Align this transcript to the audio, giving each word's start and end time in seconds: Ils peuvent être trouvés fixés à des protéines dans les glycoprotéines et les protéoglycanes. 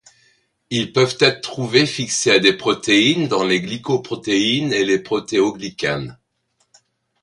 Ils 0.71 0.93
peuvent 0.93 1.17
être 1.19 1.41
trouvés 1.41 1.85
fixés 1.85 2.31
à 2.31 2.39
des 2.39 2.53
protéines 2.57 3.27
dans 3.27 3.43
les 3.43 3.61
glycoprotéines 3.61 4.73
et 4.73 4.83
les 4.83 4.97
protéoglycanes. 4.97 6.17